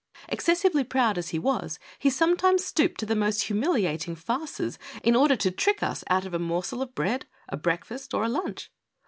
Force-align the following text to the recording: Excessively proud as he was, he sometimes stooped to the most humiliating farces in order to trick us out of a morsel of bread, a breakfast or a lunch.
Excessively 0.29 0.83
proud 0.83 1.19
as 1.19 1.29
he 1.29 1.37
was, 1.37 1.77
he 1.99 2.09
sometimes 2.09 2.65
stooped 2.65 2.99
to 2.99 3.05
the 3.05 3.15
most 3.15 3.43
humiliating 3.43 4.15
farces 4.15 4.79
in 5.03 5.15
order 5.15 5.35
to 5.35 5.51
trick 5.51 5.83
us 5.83 6.03
out 6.09 6.25
of 6.25 6.33
a 6.33 6.39
morsel 6.39 6.81
of 6.81 6.95
bread, 6.95 7.27
a 7.49 7.55
breakfast 7.55 8.11
or 8.15 8.23
a 8.23 8.27
lunch. 8.29 8.71